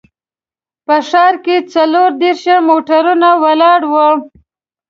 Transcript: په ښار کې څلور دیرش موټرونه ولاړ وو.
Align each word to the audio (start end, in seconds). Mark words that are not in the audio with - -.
په 0.85 0.95
ښار 1.09 1.33
کې 1.45 1.57
څلور 1.73 2.09
دیرش 2.21 2.45
موټرونه 2.69 3.29
ولاړ 3.43 3.79
وو. 3.91 4.09